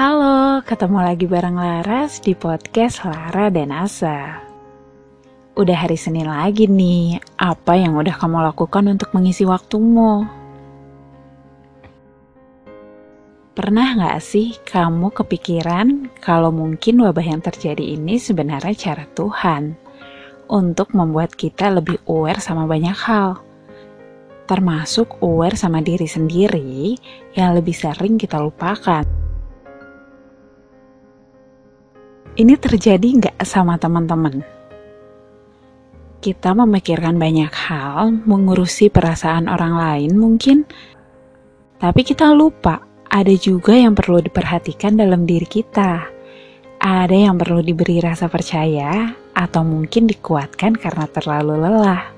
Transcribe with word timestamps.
Halo, 0.00 0.64
ketemu 0.64 0.96
lagi 1.04 1.28
bareng 1.28 1.60
Laras 1.60 2.24
di 2.24 2.32
podcast 2.32 3.04
Lara 3.04 3.52
dan 3.52 3.68
Asa. 3.68 4.40
Udah 5.52 5.76
hari 5.76 6.00
Senin 6.00 6.24
lagi 6.24 6.64
nih, 6.64 7.20
apa 7.36 7.76
yang 7.76 8.00
udah 8.00 8.16
kamu 8.16 8.48
lakukan 8.48 8.96
untuk 8.96 9.12
mengisi 9.12 9.44
waktumu? 9.44 10.24
Pernah 13.52 14.00
gak 14.00 14.24
sih 14.24 14.56
kamu 14.64 15.12
kepikiran 15.12 16.08
kalau 16.16 16.48
mungkin 16.48 17.04
wabah 17.04 17.36
yang 17.36 17.44
terjadi 17.44 17.84
ini 17.84 18.16
sebenarnya 18.16 18.72
cara 18.72 19.04
Tuhan 19.04 19.76
untuk 20.48 20.96
membuat 20.96 21.36
kita 21.36 21.68
lebih 21.76 22.00
aware 22.08 22.40
sama 22.40 22.64
banyak 22.64 22.96
hal? 23.04 23.36
Termasuk 24.48 25.20
aware 25.20 25.60
sama 25.60 25.84
diri 25.84 26.08
sendiri 26.08 26.96
yang 27.36 27.52
lebih 27.52 27.76
sering 27.76 28.16
kita 28.16 28.40
lupakan. 28.40 29.19
Ini 32.38 32.54
terjadi 32.54 33.02
nggak 33.02 33.42
sama 33.42 33.74
teman-teman? 33.74 34.46
Kita 36.22 36.54
memikirkan 36.54 37.18
banyak 37.18 37.50
hal, 37.50 38.14
mengurusi 38.22 38.86
perasaan 38.86 39.50
orang 39.50 39.74
lain 39.74 40.14
mungkin, 40.14 40.62
tapi 41.82 42.06
kita 42.06 42.30
lupa 42.30 42.86
ada 43.10 43.34
juga 43.34 43.74
yang 43.74 43.98
perlu 43.98 44.22
diperhatikan 44.22 44.94
dalam 44.94 45.26
diri 45.26 45.48
kita. 45.48 46.06
Ada 46.78 47.12
yang 47.12 47.34
perlu 47.34 47.66
diberi 47.66 47.98
rasa 47.98 48.30
percaya, 48.30 49.10
atau 49.34 49.66
mungkin 49.66 50.06
dikuatkan 50.06 50.78
karena 50.78 51.10
terlalu 51.10 51.66
lelah. 51.66 52.14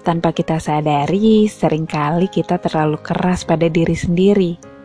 Tanpa 0.00 0.32
kita 0.32 0.56
sadari, 0.56 1.44
sering 1.52 1.84
kali 1.84 2.32
kita 2.32 2.56
terlalu 2.56 2.96
keras 3.04 3.44
pada 3.44 3.68
diri 3.68 3.94
sendiri 3.98 4.75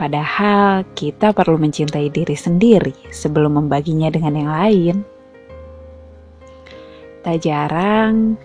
Padahal 0.00 0.88
kita 0.96 1.36
perlu 1.36 1.60
mencintai 1.60 2.08
diri 2.08 2.32
sendiri 2.32 3.12
sebelum 3.12 3.60
membaginya 3.60 4.08
dengan 4.08 4.32
yang 4.32 4.48
lain. 4.48 4.96
Tak 7.20 7.36
jarang 7.44 8.40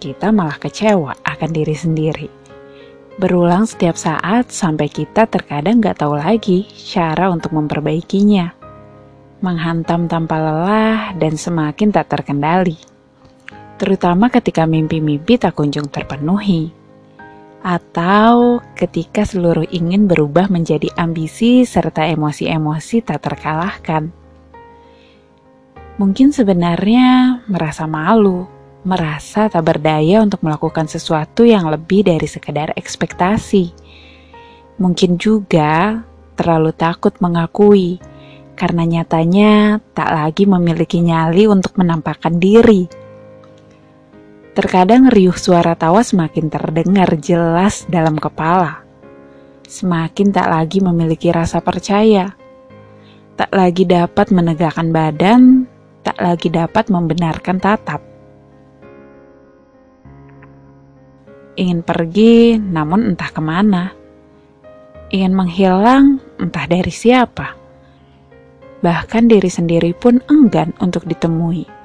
kita 0.00 0.32
malah 0.32 0.56
kecewa 0.56 1.12
akan 1.28 1.50
diri 1.52 1.76
sendiri. 1.76 2.28
Berulang 3.20 3.68
setiap 3.68 4.00
saat 4.00 4.48
sampai 4.48 4.88
kita 4.88 5.28
terkadang 5.28 5.84
gak 5.84 6.00
tahu 6.00 6.16
lagi 6.16 6.64
cara 6.72 7.28
untuk 7.28 7.52
memperbaikinya. 7.52 8.56
Menghantam 9.44 10.08
tanpa 10.08 10.40
lelah 10.40 11.12
dan 11.20 11.36
semakin 11.36 11.92
tak 11.92 12.16
terkendali. 12.16 12.80
Terutama 13.76 14.32
ketika 14.32 14.64
mimpi-mimpi 14.64 15.36
tak 15.36 15.52
kunjung 15.52 15.92
terpenuhi 15.92 16.77
atau 17.62 18.62
ketika 18.78 19.26
seluruh 19.26 19.66
ingin 19.68 20.06
berubah 20.06 20.46
menjadi 20.46 20.88
ambisi 20.94 21.66
serta 21.66 22.06
emosi-emosi 22.06 23.02
tak 23.02 23.18
terkalahkan. 23.26 24.14
Mungkin 25.98 26.30
sebenarnya 26.30 27.42
merasa 27.50 27.90
malu, 27.90 28.46
merasa 28.86 29.50
tak 29.50 29.66
berdaya 29.66 30.22
untuk 30.22 30.46
melakukan 30.46 30.86
sesuatu 30.86 31.42
yang 31.42 31.66
lebih 31.66 32.06
dari 32.06 32.30
sekedar 32.30 32.70
ekspektasi. 32.78 33.74
Mungkin 34.78 35.18
juga 35.18 36.06
terlalu 36.38 36.70
takut 36.70 37.18
mengakui 37.18 37.98
karena 38.54 38.86
nyatanya 38.86 39.82
tak 39.90 40.10
lagi 40.14 40.46
memiliki 40.46 41.02
nyali 41.02 41.50
untuk 41.50 41.74
menampakkan 41.74 42.38
diri 42.38 42.86
Terkadang 44.58 45.06
riuh 45.06 45.38
suara 45.38 45.78
tawa 45.78 46.02
semakin 46.02 46.50
terdengar 46.50 47.06
jelas 47.22 47.86
dalam 47.86 48.18
kepala. 48.18 48.82
Semakin 49.62 50.34
tak 50.34 50.50
lagi 50.50 50.82
memiliki 50.82 51.30
rasa 51.30 51.62
percaya. 51.62 52.34
Tak 53.38 53.54
lagi 53.54 53.86
dapat 53.86 54.34
menegakkan 54.34 54.90
badan, 54.90 55.62
tak 56.02 56.18
lagi 56.18 56.50
dapat 56.50 56.90
membenarkan 56.90 57.62
tatap. 57.62 58.02
Ingin 61.54 61.86
pergi, 61.86 62.58
namun 62.58 63.14
entah 63.14 63.30
ke 63.30 63.38
mana. 63.38 63.94
Ingin 65.14 65.38
menghilang, 65.38 66.18
entah 66.42 66.66
dari 66.66 66.90
siapa. 66.90 67.54
Bahkan 68.82 69.30
diri 69.30 69.54
sendiri 69.54 69.94
pun 69.94 70.18
enggan 70.26 70.74
untuk 70.82 71.06
ditemui. 71.06 71.77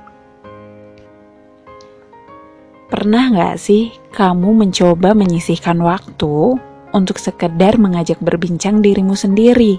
Pernah 3.03 3.36
nggak 3.36 3.59
sih 3.59 3.91
kamu 4.16 4.64
mencoba 4.64 5.12
menyisihkan 5.12 5.75
waktu 5.84 6.56
untuk 6.96 7.19
sekedar 7.19 7.75
mengajak 7.75 8.16
berbincang 8.24 8.80
dirimu 8.80 9.12
sendiri? 9.12 9.75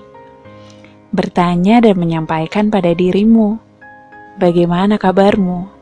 Bertanya 1.08 1.80
dan 1.80 1.96
menyampaikan 1.96 2.68
pada 2.68 2.92
dirimu, 2.92 3.56
bagaimana 4.36 5.00
kabarmu? 5.00 5.72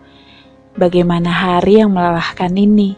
Bagaimana 0.78 1.34
hari 1.34 1.82
yang 1.82 1.90
melelahkan 1.90 2.54
ini? 2.54 2.94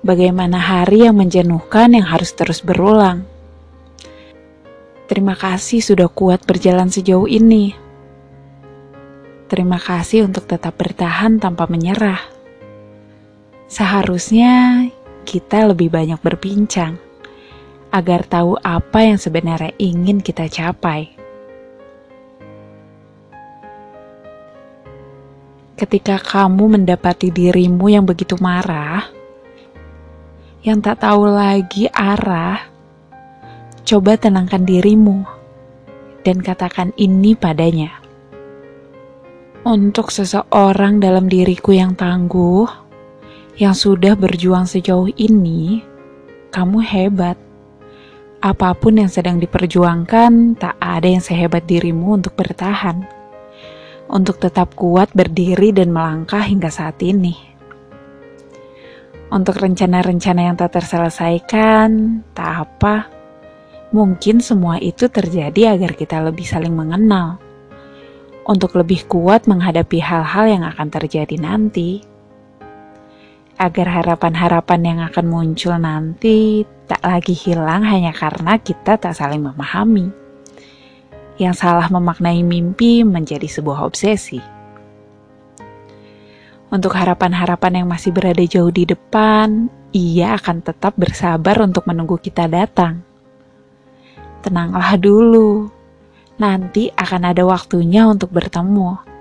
Bagaimana 0.00 0.56
hari 0.56 1.04
yang 1.04 1.20
menjenuhkan 1.20 1.92
yang 1.92 2.08
harus 2.08 2.32
terus 2.32 2.64
berulang? 2.64 3.28
Terima 5.12 5.36
kasih 5.36 5.84
sudah 5.84 6.08
kuat 6.08 6.40
berjalan 6.48 6.88
sejauh 6.88 7.28
ini. 7.28 7.76
Terima 9.52 9.76
kasih 9.76 10.24
untuk 10.24 10.48
tetap 10.48 10.72
bertahan 10.80 11.36
tanpa 11.36 11.68
menyerah. 11.68 12.35
Seharusnya 13.66 14.86
kita 15.26 15.74
lebih 15.74 15.90
banyak 15.90 16.22
berbincang 16.22 17.02
agar 17.90 18.22
tahu 18.22 18.54
apa 18.62 19.02
yang 19.02 19.18
sebenarnya 19.18 19.74
ingin 19.82 20.22
kita 20.22 20.46
capai. 20.46 21.10
Ketika 25.74 26.22
kamu 26.22 26.78
mendapati 26.78 27.34
dirimu 27.34 27.90
yang 27.90 28.06
begitu 28.06 28.38
marah, 28.38 29.02
yang 30.62 30.78
tak 30.78 31.02
tahu 31.02 31.26
lagi 31.26 31.90
arah, 31.90 32.70
coba 33.82 34.14
tenangkan 34.14 34.62
dirimu 34.62 35.26
dan 36.22 36.38
katakan 36.38 36.94
ini 36.94 37.34
padanya. 37.34 37.98
Untuk 39.66 40.14
seseorang 40.14 41.02
dalam 41.02 41.26
diriku 41.26 41.74
yang 41.74 41.98
tangguh, 41.98 42.85
yang 43.56 43.72
sudah 43.72 44.12
berjuang 44.12 44.68
sejauh 44.68 45.08
ini, 45.16 45.80
kamu 46.52 46.84
hebat. 46.84 47.40
Apa 48.44 48.76
pun 48.76 49.00
yang 49.00 49.08
sedang 49.08 49.40
diperjuangkan, 49.40 50.60
tak 50.60 50.76
ada 50.76 51.08
yang 51.08 51.24
sehebat 51.24 51.64
dirimu 51.64 52.20
untuk 52.20 52.36
bertahan, 52.36 53.08
untuk 54.12 54.36
tetap 54.44 54.76
kuat 54.76 55.08
berdiri 55.16 55.72
dan 55.72 55.88
melangkah 55.88 56.44
hingga 56.44 56.68
saat 56.68 57.00
ini. 57.00 57.32
Untuk 59.32 59.58
rencana-rencana 59.58 60.52
yang 60.52 60.56
tak 60.60 60.76
terselesaikan, 60.76 62.22
tak 62.36 62.52
apa. 62.60 63.08
Mungkin 63.90 64.44
semua 64.44 64.76
itu 64.78 65.08
terjadi 65.08 65.74
agar 65.74 65.96
kita 65.96 66.20
lebih 66.20 66.44
saling 66.44 66.76
mengenal, 66.76 67.40
untuk 68.44 68.76
lebih 68.76 69.08
kuat 69.08 69.48
menghadapi 69.48 69.96
hal-hal 69.98 70.44
yang 70.44 70.62
akan 70.62 70.92
terjadi 70.92 71.40
nanti 71.40 72.15
agar 73.56 73.88
harapan-harapan 74.00 74.80
yang 74.84 74.98
akan 75.08 75.26
muncul 75.28 75.76
nanti 75.80 76.68
tak 76.84 77.00
lagi 77.00 77.32
hilang 77.32 77.82
hanya 77.88 78.12
karena 78.12 78.60
kita 78.60 79.00
tak 79.00 79.16
saling 79.16 79.40
memahami. 79.40 80.12
Yang 81.36 81.64
salah 81.64 81.88
memaknai 81.92 82.40
mimpi 82.40 83.04
menjadi 83.04 83.44
sebuah 83.44 83.84
obsesi. 83.84 84.40
Untuk 86.72 86.96
harapan-harapan 86.96 87.84
yang 87.84 87.88
masih 87.88 88.12
berada 88.12 88.40
jauh 88.44 88.72
di 88.72 88.88
depan, 88.88 89.68
ia 89.92 90.36
akan 90.36 90.64
tetap 90.64 90.96
bersabar 90.96 91.60
untuk 91.64 91.84
menunggu 91.88 92.16
kita 92.20 92.48
datang. 92.48 93.04
Tenanglah 94.40 94.96
dulu, 94.96 95.68
nanti 96.40 96.88
akan 96.92 97.32
ada 97.32 97.42
waktunya 97.44 98.08
untuk 98.08 98.32
bertemu 98.32 99.15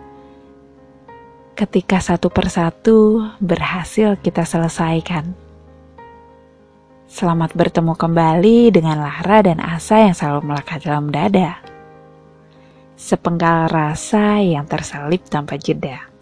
ketika 1.56 2.04
satu 2.04 2.28
persatu 2.28 3.32
berhasil 3.40 4.20
kita 4.20 4.44
selesaikan. 4.44 5.32
Selamat 7.08 7.56
bertemu 7.56 7.96
kembali 7.96 8.76
dengan 8.76 9.00
Lara 9.00 9.40
dan 9.40 9.64
Asa 9.64 10.04
yang 10.04 10.12
selalu 10.12 10.52
melekat 10.52 10.84
dalam 10.84 11.08
dada. 11.08 11.64
Sepenggal 13.00 13.72
rasa 13.72 14.44
yang 14.44 14.68
terselip 14.68 15.24
tanpa 15.32 15.56
jeda. 15.56 16.15